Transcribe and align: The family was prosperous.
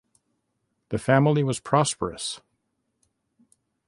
The 0.89 0.97
family 0.97 1.43
was 1.43 1.59
prosperous. 1.59 2.41